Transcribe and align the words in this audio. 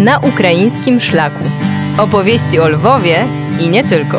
na 0.00 0.18
ukraińskim 0.18 1.00
szlaku. 1.00 1.44
Opowieści 1.98 2.58
o 2.58 2.68
Lwowie 2.68 3.26
i 3.60 3.68
nie 3.68 3.84
tylko. 3.84 4.18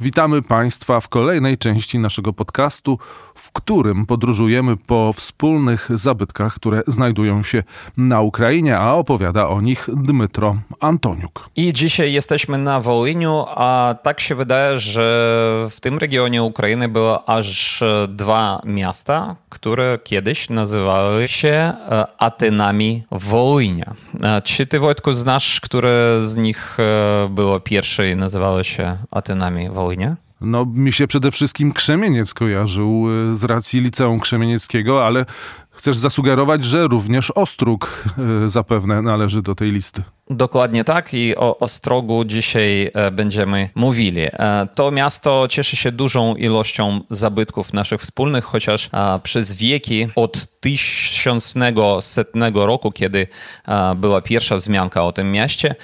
Witamy 0.00 0.42
Państwa 0.42 1.00
w 1.00 1.08
kolejnej 1.08 1.58
części 1.58 1.98
naszego 1.98 2.32
podcastu, 2.32 2.98
w 3.34 3.52
którym 3.52 4.06
podróżujemy 4.06 4.76
po 4.76 5.12
wspólnych 5.12 5.88
zabytkach, 5.94 6.54
które 6.54 6.82
znajdują 6.86 7.42
się 7.42 7.62
na 7.96 8.20
Ukrainie, 8.20 8.78
a 8.78 8.92
opowiada 8.92 9.48
o 9.48 9.60
nich 9.60 9.88
Dmytro 9.96 10.56
Antoniuk. 10.80 11.50
I 11.56 11.72
dzisiaj 11.72 12.12
jesteśmy 12.12 12.58
na 12.58 12.80
Wołyniu, 12.80 13.44
a 13.48 13.94
tak 14.02 14.20
się 14.20 14.34
wydaje, 14.34 14.78
że 14.78 15.66
w 15.70 15.80
tym 15.80 15.98
regionie 15.98 16.42
Ukrainy 16.42 16.88
było 16.88 17.28
aż 17.28 17.82
dwa 18.08 18.62
miasta, 18.64 19.36
które 19.48 19.98
kiedyś 20.04 20.50
nazywały 20.50 21.28
się 21.28 21.48
e, 21.48 22.06
Atenami 22.18 23.02
Wołynia. 23.10 23.94
E, 24.22 24.42
czy 24.42 24.66
ty, 24.66 24.78
Wojtku, 24.78 25.14
znasz, 25.14 25.60
które 25.60 26.18
z 26.22 26.36
nich 26.36 26.76
e, 26.80 27.28
było 27.28 27.60
pierwsze 27.60 28.10
i 28.10 28.16
nazywały 28.16 28.64
się 28.64 28.96
Atenami 29.10 29.70
Wołynia? 29.70 29.89
No, 30.40 30.64
mi 30.64 30.92
się 30.92 31.06
przede 31.06 31.30
wszystkim 31.30 31.72
Krzemieniec 31.72 32.34
kojarzył 32.34 33.06
z 33.32 33.44
racji 33.44 33.80
Liceum 33.80 34.20
Krzemienieckiego, 34.20 35.06
ale 35.06 35.26
chcesz 35.70 35.96
zasugerować, 35.96 36.64
że 36.64 36.88
również 36.88 37.30
Ostróg 37.30 38.04
zapewne 38.46 39.02
należy 39.02 39.42
do 39.42 39.54
tej 39.54 39.72
listy. 39.72 40.02
Dokładnie 40.30 40.84
tak 40.84 41.14
i 41.14 41.36
o 41.36 41.58
Ostrogu 41.58 42.24
dzisiaj 42.24 42.90
e, 42.94 43.10
będziemy 43.10 43.70
mówili. 43.74 44.22
E, 44.22 44.68
to 44.74 44.90
miasto 44.90 45.48
cieszy 45.48 45.76
się 45.76 45.92
dużą 45.92 46.34
ilością 46.34 47.00
zabytków 47.10 47.72
naszych 47.72 48.00
wspólnych, 48.00 48.44
chociaż 48.44 48.90
e, 48.92 49.20
przez 49.22 49.52
wieki 49.52 50.08
od 50.16 50.46
1100 50.60 51.60
roku, 52.54 52.92
kiedy 52.92 53.26
była 53.96 54.20
pierwsza 54.20 54.56
wzmianka 54.56 55.04
o 55.04 55.12
tym 55.12 55.32
mieście, 55.32 55.74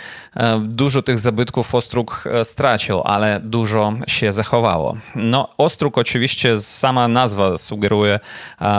dużo 0.61 1.03
tych 1.03 1.19
zabytków 1.19 1.75
Ostróg 1.75 2.25
stracił, 2.45 3.03
ale 3.05 3.41
dużo 3.41 3.93
się 4.07 4.33
zachowało. 4.33 4.97
No, 5.15 5.49
Ostróg 5.59 5.99
oczywiście, 5.99 6.61
sama 6.61 7.09
nazwa 7.09 7.59
sugeruje, 7.59 8.21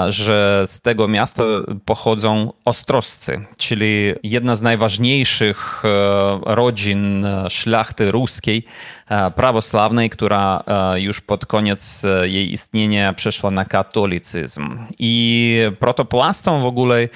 że 0.08 0.64
z 0.68 0.82
tego 0.82 1.08
miasta 1.08 1.44
pochodzą 1.86 2.54
Ostroscy, 2.66 3.46
czyli 3.58 4.14
jedna 4.24 4.56
z 4.56 4.62
najważniejszych 4.62 5.57
E, 5.84 6.40
rodzin 6.56 7.26
e, 7.26 7.50
szlachty 7.50 8.12
ruskiej, 8.12 8.66
e, 9.10 9.32
prawosławnej, 9.32 10.10
która 10.10 10.64
już 10.96 11.22
pod 11.22 11.46
koniec 11.46 12.06
jej 12.24 12.54
istnienia 12.54 13.14
przeszła 13.14 13.52
na 13.52 13.66
katolicyzm. 13.66 14.78
I 15.00 15.58
protoplastą 15.80 16.60
w 16.60 16.66
ogóle 16.66 17.10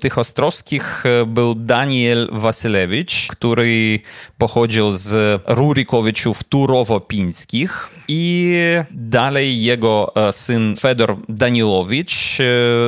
tych 0.00 0.18
ostrowskich 0.18 1.04
był 1.26 1.54
Daniel 1.54 2.28
Wasylewicz, 2.32 3.26
który 3.28 4.00
pochodził 4.38 4.94
z 4.94 5.42
Rurikowiczów 5.46 6.44
Turowo-Pińskich 6.44 7.88
i 8.08 8.54
dalej 8.90 9.62
jego 9.62 10.12
syn 10.30 10.76
Fedor 10.76 11.16
Danilowicz 11.28 12.38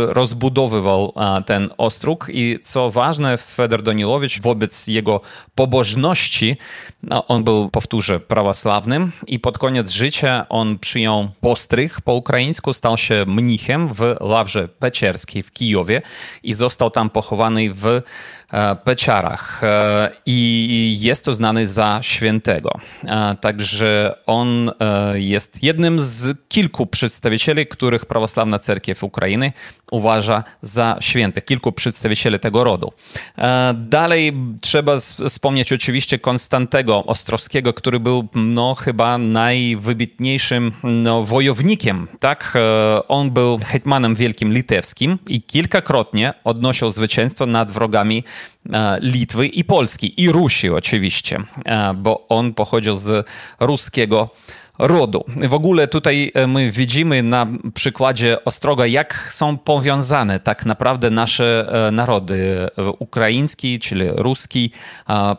rozbudowywał 0.09 1.13
ten 1.47 1.71
ostróg 1.79 2.27
i 2.33 2.59
co 2.63 2.91
ważne, 2.91 3.37
Fedor 3.37 3.83
Danilowicz 3.83 4.41
wobec 4.49 4.87
jego 4.87 5.21
pobożności, 5.55 6.57
no, 7.03 7.27
on 7.27 7.45
był, 7.45 7.69
powtórzę, 7.69 8.21
prawosławnym 8.21 9.13
i 9.27 9.39
pod 9.39 9.59
koniec 9.59 9.91
życia 9.91 10.47
on 10.49 10.79
przyjął 10.79 11.29
postrych 11.41 12.01
po 12.01 12.15
ukraińsku, 12.15 12.73
stał 12.73 12.97
się 12.97 13.25
mnichem 13.27 13.89
w 13.89 14.01
Lawrze 14.21 14.69
Peczerskiej 14.69 15.43
w 15.43 15.53
Kijowie 15.53 16.03
i 16.43 16.55
został 16.55 16.91
tam 16.91 17.11
pochowany 17.11 17.75
w 17.75 18.03
E, 18.53 18.77
Peciarach 18.77 19.65
e, 19.65 20.11
i 20.27 20.97
jest 21.01 21.25
to 21.25 21.35
znany 21.35 21.67
za 21.67 21.99
świętego. 22.03 22.79
E, 23.05 23.37
także 23.41 24.15
on 24.27 24.71
jest 25.15 25.63
jednym 25.63 26.01
z 26.01 26.39
kilku 26.49 26.87
przedstawicieli, 26.87 27.67
których 27.67 28.07
prawosławna 28.07 28.59
cerkiew 28.59 29.05
Ukrainy 29.05 29.53
uważa 29.91 30.45
za 30.63 30.97
świętych, 31.01 31.45
kilku 31.45 31.73
przedstawicieli 31.73 32.39
tego 32.39 32.65
rodu. 32.65 32.93
Dalej 33.75 34.33
trzeba 34.61 34.97
wspomnieć 35.29 35.73
oczywiście 35.73 36.19
Konstantego 36.19 37.05
Ostrowskiego, 37.05 37.75
który 37.75 38.01
był 38.01 38.29
no, 38.35 38.75
chyba 38.75 39.19
najwybitniejszym 39.19 40.73
no, 40.83 41.23
wojownikiem. 41.23 42.09
Tak? 42.21 42.59
On 43.09 43.31
był 43.31 43.59
hetmanem 43.59 44.15
wielkim 44.15 44.53
litewskim 44.53 45.19
i 45.27 45.43
kilkakrotnie 45.43 46.35
odnosił 46.45 46.91
zwycięstwo 46.91 47.47
nad 47.47 47.73
wrogami 47.73 48.25
E, 48.73 48.99
Litwy 49.03 49.47
i 49.47 49.65
Polski 49.65 50.23
i 50.23 50.33
Rusi 50.33 50.71
oczywiście, 50.71 51.39
e, 51.65 51.95
bo 51.95 52.29
on 52.29 52.55
pochodził 52.55 52.97
z 52.97 53.27
ruskiego 53.61 54.31
rodu. 54.79 55.25
W 55.49 55.55
ogóle 55.55 55.89
tutaj 55.89 56.33
e, 56.35 56.47
my 56.47 56.71
widzimy 56.71 57.23
na 57.23 57.47
przykładzie 57.75 58.45
Ostroga, 58.45 58.87
jak 58.87 59.29
są 59.31 59.59
powiązane 59.59 60.41
tak 60.41 60.67
naprawdę 60.67 61.11
nasze 61.11 61.73
narody 61.93 62.69
ukraiński, 62.99 63.79
czyli 63.79 64.05
ruski, 64.17 64.71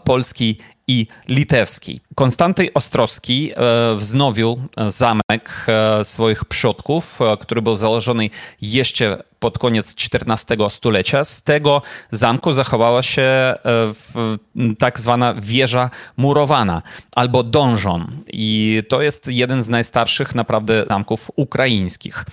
polski 0.03 0.57
i 0.89 1.07
litewski. 1.27 2.01
Konstanty 2.15 2.73
Ostrowski 2.73 3.51
wznowił 3.95 4.59
zamek 4.87 5.65
swoich 6.03 6.45
przodków, 6.45 7.19
który 7.39 7.61
był 7.61 7.75
założony 7.75 8.29
jeszcze 8.61 9.23
pod 9.39 9.59
koniec 9.59 9.95
XIV 10.13 10.69
stulecia. 10.69 11.25
Z 11.25 11.43
tego 11.43 11.81
zamku 12.11 12.53
zachowała 12.53 13.03
się 13.03 13.21
e, 13.21 13.55
tak 14.79 14.99
zwana 14.99 15.33
wieża 15.33 15.89
murowana 16.17 16.81
albo 17.15 17.43
donżon. 17.43 18.11
I 18.27 18.83
to 18.89 19.01
jest 19.01 19.27
jeden 19.27 19.63
z 19.63 19.69
najstarszych 19.69 20.35
naprawdę 20.35 20.85
zamków 20.89 21.31
ukraińskich. 21.35 22.25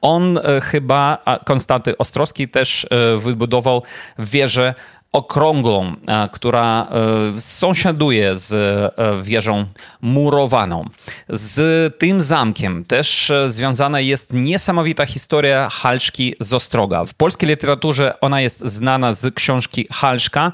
On 0.00 0.38
e, 0.38 0.60
chyba, 0.60 1.18
Konstanty 1.44 1.98
Ostrowski 1.98 2.48
też 2.48 2.86
e, 2.90 3.16
wybudował 3.16 3.82
wieżę 4.18 4.74
okrągłą, 5.12 5.92
e, 6.06 6.28
która 6.32 6.88
e, 7.36 7.40
sąsiaduje 7.40 8.36
z 8.36 8.52
e, 8.52 9.22
wieżą 9.22 9.66
murowaną. 10.00 10.84
Z 11.28 11.98
tym 11.98 12.22
zamkiem 12.22 12.84
też 12.84 13.32
związana 13.46 14.00
jest 14.00 14.32
niesamowita 14.32 15.06
historia 15.06 15.68
Halszki 15.70 16.34
z 16.40 16.52
Ostroga. 16.52 17.04
W 17.04 17.14
polskiej 17.14 17.48
literaturze 17.48 18.20
ona 18.20 18.40
jest 18.40 18.60
znana 18.60 19.12
z 19.12 19.34
książki 19.34 19.86
Halszka 19.92 20.52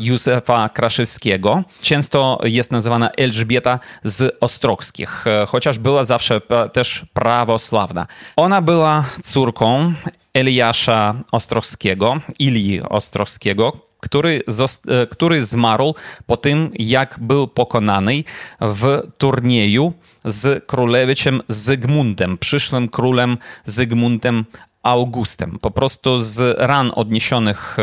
Józefa 0.00 0.68
Kraszewskiego. 0.68 1.62
Często 1.82 2.40
jest 2.44 2.72
nazywana 2.72 3.10
Elżbieta 3.10 3.80
z 4.04 4.36
Ostrogskich, 4.40 5.24
chociaż 5.48 5.78
była 5.78 6.04
zawsze 6.04 6.40
też 6.72 7.04
prawosławna. 7.12 8.06
Ona 8.36 8.62
była 8.62 9.04
córką 9.22 9.92
Eliasza 10.34 11.14
Ostrowskiego, 11.32 12.16
Ilii 12.38 12.82
Ostrowskiego, 12.82 13.87
który, 14.00 14.42
e, 14.88 15.06
który 15.06 15.44
zmarł 15.44 15.94
po 16.26 16.36
tym, 16.36 16.70
jak 16.74 17.18
był 17.20 17.48
pokonany 17.48 18.24
w 18.60 19.02
turnieju 19.18 19.92
z 20.24 20.66
królewiciem 20.66 21.42
Zygmuntem, 21.48 22.38
przyszłym 22.38 22.88
królem 22.88 23.38
Zygmuntem 23.64 24.44
Augustem. 24.88 25.58
Po 25.60 25.70
prostu 25.70 26.18
z 26.18 26.56
ran 26.58 26.92
odniesionych 26.94 27.76
e, 27.78 27.82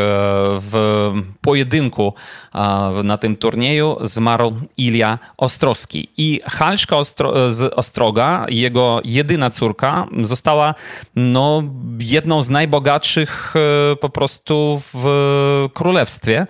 w 0.60 1.12
pojedynku 1.40 2.14
e, 2.54 2.58
na 3.02 3.18
tym 3.18 3.36
turnieju 3.36 3.96
zmarł 4.00 4.54
Ilia 4.76 5.18
Ostrowski. 5.36 6.08
I 6.16 6.40
Halszka 6.44 6.96
Ostro 6.96 7.52
z 7.52 7.74
Ostroga, 7.74 8.46
jego 8.48 9.00
jedyna 9.04 9.50
córka, 9.50 10.06
została 10.22 10.74
no, 11.16 11.62
jedną 11.98 12.42
z 12.42 12.50
najbogatszych 12.50 13.54
e, 13.56 13.96
po 13.96 14.08
prostu 14.08 14.80
w 14.94 15.04
królestwie 15.74 16.46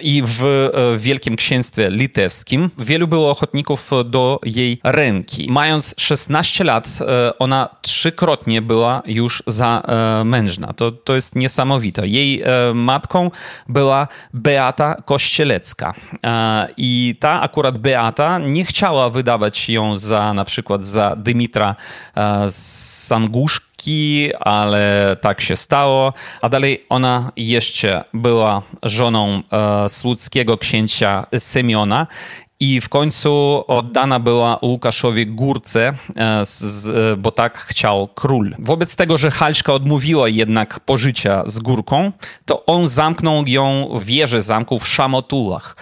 i 0.00 0.22
w 0.26 0.70
Wielkim 0.98 1.36
Księstwie 1.36 1.90
Litewskim. 1.90 2.70
Wielu 2.78 3.08
było 3.08 3.30
ochotników 3.30 3.90
do 4.04 4.40
jej 4.44 4.80
ręki. 4.84 5.46
Mając 5.50 5.94
16 5.98 6.64
lat, 6.64 6.98
ona 7.38 7.68
trzykrotnie 7.82 8.62
była 8.62 9.02
już 9.06 9.42
za 9.46 9.69
E, 9.78 10.24
mężna. 10.24 10.72
To, 10.72 10.92
to 10.92 11.14
jest 11.14 11.36
niesamowite. 11.36 12.08
Jej 12.08 12.42
e, 12.42 12.74
matką 12.74 13.30
była 13.68 14.08
Beata 14.34 14.94
Kościelecka. 15.04 15.94
E, 16.26 16.68
I 16.76 17.16
ta 17.20 17.40
akurat 17.40 17.78
Beata 17.78 18.38
nie 18.38 18.64
chciała 18.64 19.10
wydawać 19.10 19.68
ją 19.68 19.98
za 19.98 20.34
na 20.34 20.44
przykład 20.44 20.84
za 20.84 21.16
Dymitra 21.16 21.76
Sanguszka, 22.50 23.70
ale 24.40 25.16
tak 25.20 25.40
się 25.40 25.56
stało. 25.56 26.12
A 26.40 26.48
dalej 26.48 26.86
ona 26.88 27.32
jeszcze 27.36 28.04
była 28.14 28.62
żoną 28.82 29.42
e, 29.52 29.88
słudzkiego 29.88 30.58
księcia 30.58 31.26
Semiona 31.38 32.06
i 32.60 32.80
w 32.80 32.88
końcu 32.88 33.64
oddana 33.66 34.20
była 34.20 34.58
Łukaszowi 34.62 35.26
Górce, 35.26 35.92
bo 37.18 37.30
tak 37.30 37.58
chciał 37.58 38.08
król. 38.14 38.54
Wobec 38.58 38.96
tego, 38.96 39.18
że 39.18 39.30
Halszka 39.30 39.72
odmówiła 39.72 40.28
jednak 40.28 40.80
pożycia 40.80 41.42
z 41.46 41.58
Górką, 41.58 42.12
to 42.44 42.66
on 42.66 42.88
zamknął 42.88 43.46
ją 43.46 43.88
w 43.92 44.04
wieży 44.04 44.42
zamku 44.42 44.78
w 44.78 44.88
Szamotulach 44.88 45.76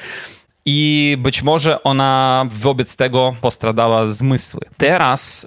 i 0.71 1.17
być 1.19 1.43
może 1.43 1.83
ona 1.83 2.47
wobec 2.51 2.97
tego 2.97 3.35
postradała 3.41 4.09
zmysły. 4.09 4.61
Teraz, 4.77 5.47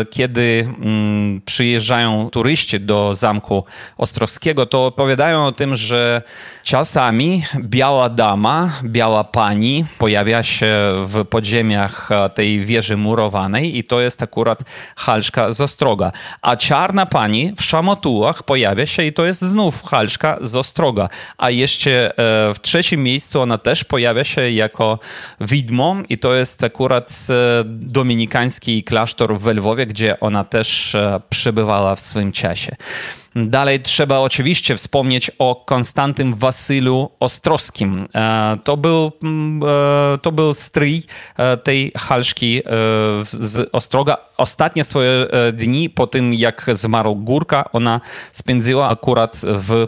e, 0.00 0.04
kiedy 0.04 0.68
mm, 0.82 1.40
przyjeżdżają 1.44 2.30
turyści 2.30 2.80
do 2.80 3.14
Zamku 3.14 3.64
Ostrowskiego, 3.98 4.66
to 4.66 4.86
opowiadają 4.86 5.46
o 5.46 5.52
tym, 5.52 5.76
że 5.76 6.22
czasami 6.62 7.44
biała 7.58 8.08
dama, 8.08 8.72
biała 8.84 9.24
pani 9.24 9.84
pojawia 9.98 10.42
się 10.42 10.74
w 11.04 11.24
podziemiach 11.24 12.12
e, 12.12 12.30
tej 12.30 12.64
wieży 12.64 12.96
murowanej 12.96 13.78
i 13.78 13.84
to 13.84 14.00
jest 14.00 14.22
akurat 14.22 14.58
Halszka 14.96 15.50
z 15.50 15.60
Ostroga. 15.60 16.12
A 16.42 16.56
czarna 16.56 17.06
pani 17.06 17.52
w 17.56 17.62
szamotułach 17.62 18.42
pojawia 18.42 18.86
się 18.86 19.02
i 19.02 19.12
to 19.12 19.26
jest 19.26 19.42
znów 19.42 19.82
Halszka 19.82 20.38
z 20.40 20.56
Ostroga. 20.56 21.08
A 21.38 21.50
jeszcze 21.50 22.10
e, 22.10 22.14
w 22.54 22.60
trzecim 22.62 23.02
miejscu 23.02 23.40
ona 23.40 23.58
też 23.58 23.84
pojawia 23.84 24.24
się 24.24 24.59
jako 24.60 24.98
widmo 25.40 25.96
i 26.08 26.18
to 26.18 26.34
jest 26.34 26.64
akurat 26.64 27.26
e, 27.30 27.64
dominikański 27.66 28.84
klasztor 28.84 29.38
w 29.38 29.46
Lwowie, 29.46 29.86
gdzie 29.86 30.20
ona 30.20 30.44
też 30.44 30.94
e, 30.94 31.20
przebywała 31.28 31.94
w 31.94 32.00
swoim 32.00 32.32
czasie. 32.32 32.76
Dalej 33.36 33.80
trzeba 33.80 34.18
oczywiście 34.18 34.76
wspomnieć 34.76 35.30
o 35.38 35.64
Konstantym 35.66 36.34
Wasylu 36.34 37.10
Ostrowskim. 37.20 38.08
E, 38.14 38.58
to 38.64 38.76
był, 38.76 39.12
to 40.22 40.32
był 40.32 40.54
stryj 40.54 41.02
tej 41.62 41.92
halszki 41.96 42.62
z 43.22 43.68
Ostroga. 43.72 44.16
Ostatnie 44.36 44.84
swoje 44.84 45.26
dni 45.52 45.90
po 45.90 46.06
tym, 46.06 46.34
jak 46.34 46.66
zmarł 46.72 47.16
Górka, 47.16 47.72
ona 47.72 48.00
spędziła 48.32 48.88
akurat 48.88 49.40
w 49.44 49.86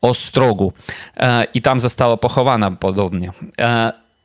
Ostrogu 0.00 0.72
i 1.54 1.62
tam 1.62 1.80
została 1.80 2.16
pochowana 2.16 2.70
podobnie. 2.70 3.32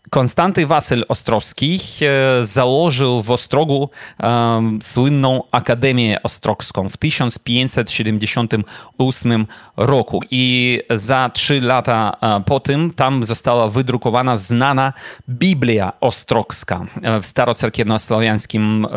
Konstanty 0.10 0.68
Wasyl 0.68 1.06
Ostrowski 1.08 1.80
e, 2.02 2.46
założył 2.46 3.22
w 3.22 3.32
Ostrogu 3.32 3.90
um, 4.24 4.80
słynną 4.82 5.44
Akademię 5.52 6.24
Ostrogską 6.24 6.90
w 6.90 6.98
1578 6.98 9.46
roku 9.78 10.20
i 10.32 10.80
za 10.90 11.32
trzy 11.34 11.62
lata 11.62 12.18
e, 12.22 12.44
po 12.46 12.60
tym 12.60 12.94
tam 12.94 13.24
została 13.24 13.70
wydrukowana 13.70 14.38
znana 14.38 14.94
Biblia 15.30 15.94
Ostrogska 16.02 16.86
e, 17.02 17.22
w 17.22 17.26
starocerkiewnosłowiańskim 17.26 18.88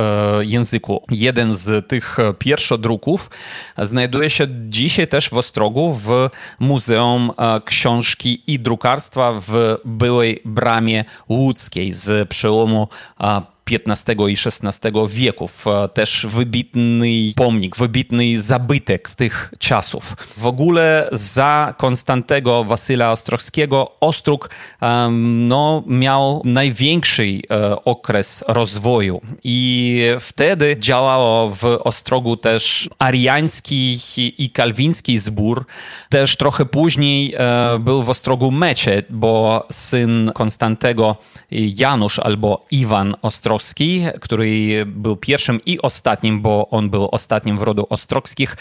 języku. 0.40 1.02
Jeden 1.10 1.54
z 1.54 1.88
tych 1.88 2.16
pierwszodruków 2.38 3.30
znajduje 3.78 4.30
się 4.30 4.46
dzisiaj 4.68 5.08
też 5.08 5.30
w 5.30 5.34
Ostrogu 5.34 5.92
w 5.92 6.30
Muzeum 6.58 7.30
Książki 7.64 8.42
i 8.46 8.60
Drukarstwa 8.60 9.40
w 9.46 9.76
byłej 9.84 10.42
bramie 10.44 10.95
łódzkiej 11.28 11.92
z 11.92 12.28
przełomu 12.28 12.88
XV 13.70 14.28
i 14.28 14.36
XVI 14.46 14.90
wieków. 15.08 15.64
Też 15.94 16.26
wybitny 16.30 17.32
pomnik, 17.36 17.76
wybitny 17.76 18.40
zabytek 18.40 19.10
z 19.10 19.16
tych 19.16 19.54
czasów. 19.58 20.16
W 20.36 20.46
ogóle 20.46 21.08
za 21.12 21.74
Konstantego 21.78 22.64
Wasyla 22.64 23.12
Ostrowskiego 23.12 23.92
Ostróg 24.00 24.50
no, 25.48 25.82
miał 25.86 26.42
największy 26.44 27.40
e, 27.50 27.84
okres 27.84 28.44
rozwoju 28.48 29.20
i 29.44 30.02
wtedy 30.20 30.76
działało 30.78 31.50
w 31.50 31.64
Ostrogu 31.64 32.36
też 32.36 32.90
ariański 32.98 34.00
i 34.38 34.50
kalwiński 34.50 35.18
zbór. 35.18 35.66
Też 36.08 36.36
trochę 36.36 36.66
później 36.66 37.34
e, 37.38 37.78
był 37.78 38.02
w 38.02 38.10
Ostrogu 38.10 38.50
meczet, 38.50 39.06
bo 39.10 39.66
syn 39.72 40.30
Konstantego 40.34 41.16
Janusz 41.50 42.18
albo 42.18 42.66
Iwan 42.70 43.14
Ostrowski 43.22 43.55
Ostrowski, 43.56 44.04
który 44.20 44.86
był 44.86 45.16
pierwszym 45.16 45.60
i 45.66 45.82
ostatnim, 45.82 46.42
bo 46.42 46.68
on 46.70 46.90
był 46.90 47.08
ostatnim 47.12 47.58
w 47.58 47.62
rodu 47.62 47.86
Ostrowskich, 47.90 48.56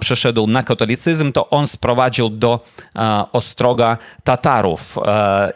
przeszedł 0.00 0.46
na 0.46 0.62
katolicyzm, 0.62 1.32
to 1.32 1.50
on 1.50 1.66
sprowadził 1.66 2.28
do 2.28 2.60
Ostroga 3.32 3.98
Tatarów 4.24 4.98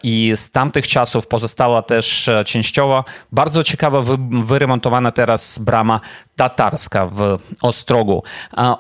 i 0.03 0.33
z 0.37 0.51
tamtych 0.51 0.89
czasów 0.89 1.27
pozostała 1.27 1.83
też 1.83 2.31
częściowo 2.47 3.05
bardzo 3.33 3.65
ciekawa, 3.65 4.03
wyremontowana 4.43 5.13
teraz 5.13 5.59
brama 5.59 6.01
tatarska 6.37 7.07
w 7.07 7.39
Ostrogu. 7.63 8.23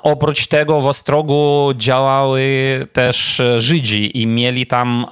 Oprócz 0.03 0.47
tego 0.47 0.81
w 0.81 0.87
Ostrogu 0.87 1.71
działały 1.77 2.87
też 2.93 3.43
Żydzi 3.59 4.21
i 4.23 4.27
mieli 4.27 4.67
tam 4.67 5.07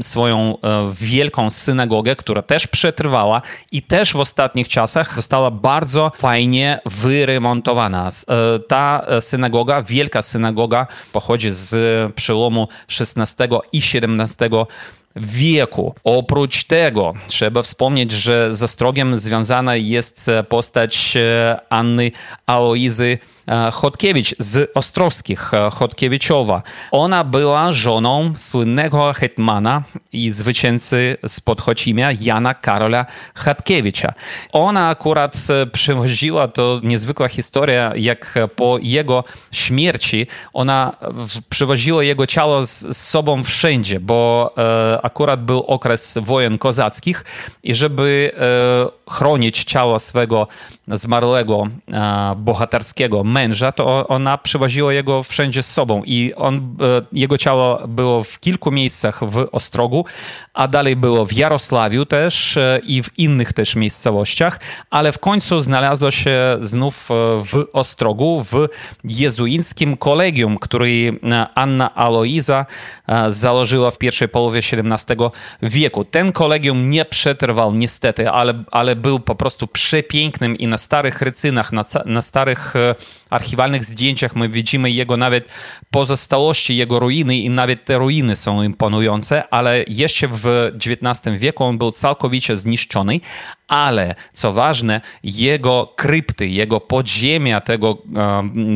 swoją 0.00 0.58
wielką 0.92 1.50
synagogę, 1.50 2.16
która 2.16 2.42
też 2.42 2.66
przetrwała 2.66 3.42
i 3.72 3.82
też 3.92 4.12
w 4.12 4.16
ostatnich 4.16 4.68
czasach 4.68 5.14
została 5.14 5.50
bardzo 5.50 6.12
fajnie 6.14 6.80
wyremontowana. 6.86 8.08
E, 8.08 8.58
ta 8.58 9.06
synagoga, 9.20 9.82
wielka 9.82 10.22
synagoga, 10.22 10.86
pochodzi 11.12 11.52
z 11.52 11.74
przełomu 12.14 12.68
XVI 13.00 13.44
i 13.72 13.78
XVII 13.78 14.48
wieku. 15.16 15.94
Oprócz 16.04 16.64
tego 16.64 17.12
trzeba 17.28 17.62
wspomnieć, 17.62 18.10
że 18.10 18.54
ze 18.54 18.68
Strogiem 18.68 19.16
związana 19.16 19.76
jest 19.76 20.30
postać 20.48 21.16
e, 21.16 21.60
Anny 21.70 22.10
Aloizy 22.46 23.18
E, 23.48 23.70
Chodkiewicz 23.70 24.34
z 24.38 24.70
Ostrowskich, 24.74 25.54
e, 25.54 25.70
Chodkiewiczowa. 25.70 26.62
Ona 26.90 27.24
była 27.24 27.72
żoną 27.72 28.32
słynnego 28.36 29.12
hetmana 29.12 29.82
i 30.12 30.30
zwycięzcy 30.30 31.16
z 31.26 31.40
Podchocimia 31.40 32.10
Jana 32.20 32.54
Karola 32.54 33.06
Chodkiewicza. 33.34 34.12
Ona 34.52 34.88
akurat 34.88 35.36
e, 35.48 35.66
przywoziła, 35.66 36.48
to 36.48 36.80
niezwykła 36.82 37.28
historia, 37.28 37.92
jak 37.96 38.38
po 38.56 38.78
jego 38.82 39.24
śmierci 39.52 40.26
ona 40.52 40.96
przywoziła 41.48 42.02
jego 42.02 42.26
ciało 42.26 42.66
z, 42.66 42.96
sobą 42.96 43.44
wszędzie, 43.44 44.00
bo 44.00 44.54
akurat 45.02 45.44
był 45.44 45.60
okres 45.60 46.18
wojen 46.22 46.58
kozackich 46.58 47.24
i 47.62 47.74
żeby 47.74 48.32
chronić 49.10 49.64
ciało 49.64 49.98
swego 49.98 50.48
zmarłego 50.88 51.68
bohaterskiego 52.36 53.24
męża, 53.24 53.72
to 53.72 54.08
ona 54.08 54.38
przywoziła 54.38 54.92
jego 54.92 55.22
wszędzie 55.22 55.62
z 55.62 55.70
sobą 55.70 56.02
i 56.06 56.32
on, 56.36 56.56
e, 56.56 56.60
jego 57.12 57.38
ciało 57.38 57.88
było 57.88 58.24
w 58.24 58.40
kilku 58.40 58.70
miejscach 58.70 59.20
w 59.24 59.48
Ostrogu, 59.52 60.04
a 60.54 60.68
dalej 60.68 60.96
było 60.96 61.26
w 61.26 61.32
Jarosławiu 61.32 62.06
też 62.06 62.56
e, 62.56 62.80
i 62.86 63.02
w 63.02 63.18
innych 63.18 63.52
też 63.52 63.76
miejscowościach, 63.76 64.60
ale 64.90 65.12
w 65.12 65.18
końcu 65.18 65.60
znalazło 65.60 66.10
się 66.10 66.56
znów 66.60 67.10
e, 67.10 67.14
w 67.44 67.66
Ostrogu, 67.72 68.44
w 68.44 68.68
jezuickim 69.04 69.96
kolegium, 69.96 70.58
który 70.58 71.20
Anna 71.54 71.94
Aloiza 71.94 72.66
założyła 73.28 73.90
w 73.90 73.98
pierwszej 73.98 74.28
połowie 74.28 74.58
XVII 74.58 74.91
wieku. 75.62 76.04
Ten 76.04 76.32
kolegium 76.32 76.90
nie 76.90 77.04
przetrwał 77.04 77.74
niestety, 77.74 78.30
ale, 78.30 78.64
ale 78.70 78.96
był 78.96 79.20
po 79.20 79.34
prostu 79.34 79.66
przepięknym 79.66 80.58
i 80.58 80.66
na 80.66 80.78
starych 80.78 81.22
rycynach, 81.22 81.72
na, 81.72 81.84
na 82.04 82.22
starych 82.22 82.74
archiwalnych 83.32 83.84
zdjęciach 83.84 84.36
my 84.36 84.48
widzimy 84.48 84.90
jego 84.90 85.16
nawet 85.16 85.48
pozostałości, 85.90 86.76
jego 86.76 86.98
ruiny 86.98 87.36
i 87.36 87.50
nawet 87.50 87.84
te 87.84 87.98
ruiny 87.98 88.36
są 88.36 88.62
imponujące, 88.62 89.48
ale 89.48 89.84
jeszcze 89.88 90.28
w 90.28 90.70
XIX 90.86 91.38
wieku 91.38 91.64
on 91.64 91.78
był 91.78 91.92
całkowicie 91.92 92.56
zniszczony, 92.56 93.20
ale 93.68 94.14
co 94.32 94.52
ważne, 94.52 95.00
jego 95.22 95.92
krypty, 95.96 96.48
jego 96.48 96.80
podziemia 96.80 97.60
tego 97.60 97.98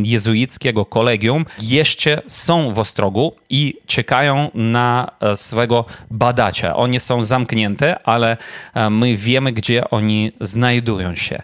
jezuickiego 0.03 0.85
kolegium 0.85 1.45
jeszcze 1.63 2.23
są 2.29 2.73
w 2.73 2.79
Ostrogu 2.79 3.37
i 3.51 3.75
czekają 3.87 4.51
na 4.55 5.11
e, 5.21 5.37
swego 5.37 5.85
badacza. 6.11 6.77
One 6.77 7.01
są 7.01 7.23
zamknięte, 7.23 8.03
ale 8.05 8.37
e, 8.75 8.91
my 8.91 9.17
wiemy, 9.17 9.53
gdzie 9.53 9.91
oni 9.91 10.33
znajdują 10.41 11.15
się. 11.15 11.43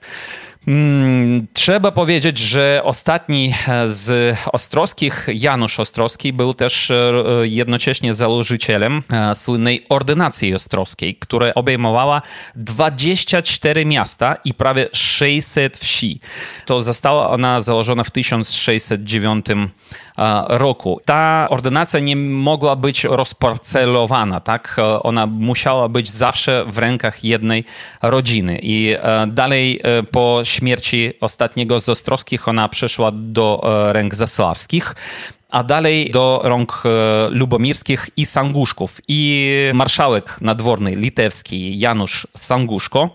Mm, 0.66 1.47
trzeba 1.52 1.92
powiedzieć, 1.92 2.38
że 2.38 2.81
ostatni 2.85 3.54
e, 3.69 3.90
z 3.90 4.37
Ostrowskich, 4.52 5.26
Janusz 5.35 5.81
Ostrowski, 5.81 6.33
był 6.33 6.54
też 6.54 6.90
e, 6.90 7.14
jednocześnie 7.42 8.14
założycielem 8.14 9.02
e, 9.12 9.35
słynnej 9.35 9.87
ordynacji 9.88 10.54
ostrowskiej, 10.54 11.14
która 11.16 11.54
obejmowała 11.54 12.23
24 12.54 13.87
miasta 13.87 14.37
i 14.45 14.54
prawie 14.54 14.88
600 14.92 15.76
wsi. 15.76 16.21
To 16.66 16.83
została 16.83 17.31
ona 17.31 17.61
założona 17.61 18.04
w 18.04 18.11
1609 18.11 19.47
roku. 20.49 21.00
Ta 21.04 21.47
ordynacja 21.50 22.00
nie 22.00 22.16
mogła 22.16 22.76
być 22.76 23.04
rozparcelowana, 23.04 24.40
tak? 24.40 24.76
Ona 25.02 25.26
musiała 25.26 25.88
być 25.88 26.11
zawsze 26.11 26.64
w 26.66 26.78
rękach 26.78 27.25
jednej 27.25 27.64
rodziny. 28.02 28.59
I 28.62 28.97
dalej 29.28 29.83
po 30.11 30.40
śmierci 30.45 31.12
ostatniego 31.21 31.81
z 31.81 31.88
Ostrowskich 31.88 32.49
ona 32.49 32.69
przeszła 32.69 33.11
do 33.14 33.61
ręk 33.92 34.14
Zasławskich 34.14 34.95
a 35.52 35.62
dalej 35.62 36.11
do 36.11 36.40
rąk 36.44 36.82
e, 36.85 36.88
lubomirskich 37.30 38.11
i 38.16 38.26
Sanguszków. 38.26 39.00
I 39.09 39.50
marszałek 39.75 40.38
nadworny 40.40 40.97
litewski 40.97 41.78
Janusz 41.78 42.26
Sanguszko 42.37 43.11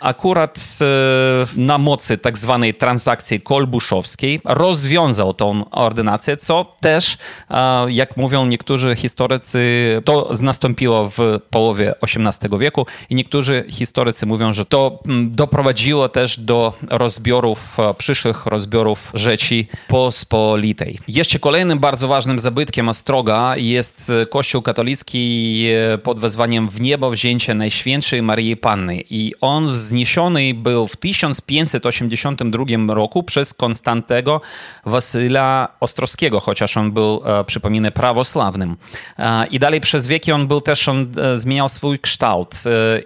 akurat 0.00 0.78
e, 0.80 1.60
na 1.60 1.78
mocy 1.78 2.18
tak 2.18 2.38
zwanej 2.38 2.74
transakcji 2.74 3.40
kolbuszowskiej 3.40 4.40
rozwiązał 4.44 5.34
tą 5.34 5.70
ordynację, 5.70 6.36
co 6.36 6.76
też, 6.80 7.18
e, 7.50 7.86
jak 7.88 8.16
mówią 8.16 8.46
niektórzy 8.46 8.96
historycy, 8.96 9.62
to 10.04 10.30
nastąpiło 10.40 11.08
w 11.08 11.18
połowie 11.50 11.94
XVIII 12.02 12.58
wieku 12.58 12.86
i 13.10 13.14
niektórzy 13.14 13.64
historycy 13.68 14.26
mówią, 14.26 14.52
że 14.52 14.64
to 14.64 14.98
doprowadziło 15.24 16.08
też 16.08 16.40
do 16.40 16.72
rozbiorów, 16.90 17.76
przyszłych 17.98 18.46
rozbiorów 18.46 19.10
Rzeci 19.14 19.68
Pospolitej. 19.88 20.98
Jeszcze 21.08 21.38
kolejnym 21.38 21.81
bardzo 21.82 22.08
ważnym 22.08 22.38
zabytkiem 22.38 22.88
Ostroga 22.88 23.56
jest 23.56 24.12
Kościół 24.30 24.62
katolicki 24.62 25.66
pod 26.02 26.20
wezwaniem 26.20 26.68
W 26.68 26.80
niebo 26.80 27.10
wzięcie 27.10 27.54
Najświętszej 27.54 28.22
Maryi 28.22 28.56
Panny. 28.56 29.04
I 29.10 29.34
on 29.40 29.66
wzniesiony 29.66 30.54
był 30.54 30.88
w 30.88 30.96
1582 30.96 32.94
roku 32.94 33.22
przez 33.22 33.54
Konstantego 33.54 34.40
Wasyla 34.86 35.68
Ostrowskiego, 35.80 36.40
chociaż 36.40 36.76
on 36.76 36.92
był, 36.92 37.22
e, 37.24 37.44
przypominę, 37.44 37.92
prawosławnym. 37.92 38.76
E, 39.18 39.46
I 39.46 39.58
dalej 39.58 39.80
przez 39.80 40.06
wieki 40.06 40.32
on 40.32 40.46
był 40.46 40.60
też, 40.60 40.88
on 40.88 41.12
e, 41.18 41.38
zmieniał 41.38 41.68
swój 41.68 41.98
kształt 41.98 42.54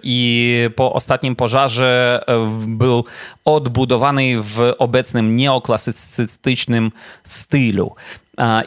i 0.03 0.69
po 0.75 0.93
ostatnim 0.93 1.35
pożarze 1.35 2.21
był 2.67 3.03
odbudowany 3.45 4.41
w 4.41 4.73
obecnym 4.77 5.35
neoklasystycznym 5.35 6.91
stylu. 7.23 7.95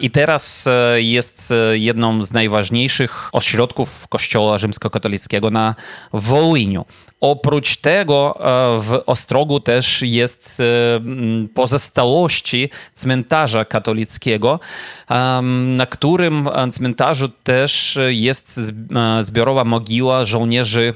I 0.00 0.10
teraz 0.10 0.66
e, 0.66 1.02
jest 1.02 1.52
e, 1.52 1.78
jedną 1.78 2.24
z 2.24 2.32
najważniejszych 2.32 3.28
ośrodków 3.32 4.08
Kościoła 4.08 4.58
rzymskokatolickiego 4.58 5.50
na 5.50 5.74
Wołyniu. 6.12 6.84
Oprócz 7.20 7.76
tego 7.76 8.38
e, 8.38 8.80
w 8.80 9.02
Ostrogu 9.06 9.60
też 9.60 10.02
jest 10.02 10.62
pozostałości 11.54 12.70
cmentarza 12.92 13.64
katolickiego, 13.64 14.60
na 15.76 15.86
którym 15.86 16.48
cmentarzu 16.72 17.28
też 17.28 17.98
jest 18.08 18.60
zbiorowa 19.20 19.64
mogiła 19.64 20.24
żołnierzy 20.24 20.94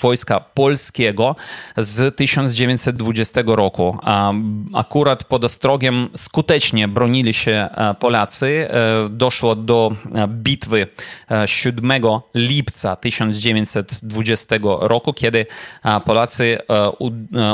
Wojska 0.00 0.40
Polskiego 0.40 1.36
z 1.76 2.16
1920 2.16 3.40
roku. 3.46 3.98
Akurat 4.74 5.24
pod 5.24 5.44
Ostrogiem 5.44 6.08
skutecznie 6.16 6.88
bronili 6.88 7.34
się 7.34 7.68
Polacy. 8.00 8.68
Doszło 9.10 9.54
do 9.54 9.92
bitwy 10.28 10.86
7 11.46 11.92
lipca 12.34 12.96
1920 12.96 14.56
roku, 14.62 15.12
kiedy 15.12 15.46
Polacy 16.04 16.58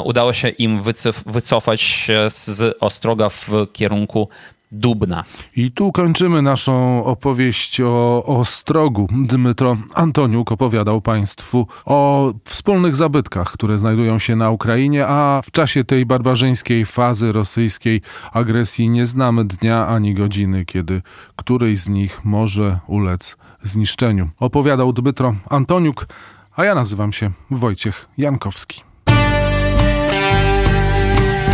udało 0.04 0.32
się 0.32 0.48
im 0.48 0.82
wycofać 1.26 2.10
z 2.28 2.76
Ostroga 2.80 3.28
w 3.28 3.50
kierunku 3.72 4.28
Dubna. 4.72 5.24
I 5.56 5.70
tu 5.72 5.92
kończymy 5.92 6.42
naszą 6.42 7.04
opowieść 7.04 7.80
o 7.80 8.24
Ostrogu. 8.24 9.08
Dmytro 9.12 9.76
Antoniuk 9.94 10.52
opowiadał 10.52 11.00
Państwu 11.00 11.66
o 11.84 12.32
wspólnych 12.44 12.94
zabytkach, 12.94 13.52
które 13.52 13.78
znajdują 13.78 14.18
się 14.18 14.36
na 14.36 14.50
Ukrainie, 14.50 15.06
a 15.06 15.42
w 15.44 15.50
czasie 15.50 15.84
tej 15.84 16.06
barbarzyńskiej 16.06 16.86
fazy 16.86 17.32
rosyjskiej 17.32 18.00
agresji 18.32 18.88
nie 18.88 19.06
znamy 19.06 19.44
dnia 19.44 19.86
ani 19.86 20.14
godziny, 20.14 20.64
kiedy 20.64 21.02
któryś 21.36 21.78
z 21.78 21.88
nich 21.88 22.20
może 22.24 22.78
ulec 22.86 23.36
zniszczeniu. 23.62 24.30
Opowiadał 24.40 24.92
Dmytro 24.92 25.34
Antoniuk, 25.50 26.06
a 26.56 26.64
ja 26.64 26.74
nazywam 26.74 27.12
się 27.12 27.30
Wojciech 27.50 28.08
Jankowski. 28.18 28.95